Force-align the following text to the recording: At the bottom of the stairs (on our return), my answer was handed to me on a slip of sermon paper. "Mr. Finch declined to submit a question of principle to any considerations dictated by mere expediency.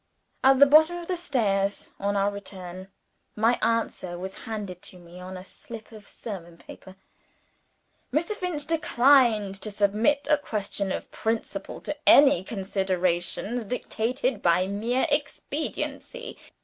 At 0.43 0.57
the 0.57 0.65
bottom 0.65 0.97
of 0.97 1.05
the 1.05 1.15
stairs 1.15 1.91
(on 1.99 2.17
our 2.17 2.31
return), 2.31 2.87
my 3.35 3.59
answer 3.61 4.17
was 4.17 4.33
handed 4.49 4.81
to 4.81 4.97
me 4.97 5.19
on 5.19 5.37
a 5.37 5.43
slip 5.43 5.91
of 5.91 6.07
sermon 6.07 6.57
paper. 6.57 6.95
"Mr. 8.11 8.31
Finch 8.31 8.65
declined 8.65 9.61
to 9.61 9.69
submit 9.69 10.27
a 10.27 10.39
question 10.39 10.91
of 10.91 11.11
principle 11.11 11.81
to 11.81 11.95
any 12.09 12.43
considerations 12.43 13.63
dictated 13.63 14.41
by 14.41 14.65
mere 14.65 15.05
expediency. 15.11 16.35